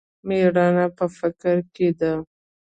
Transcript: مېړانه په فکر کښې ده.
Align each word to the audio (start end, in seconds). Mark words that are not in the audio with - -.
مېړانه 0.27 0.85
په 0.97 1.05
فکر 1.17 1.55
کښې 1.73 1.89
ده. 1.99 2.11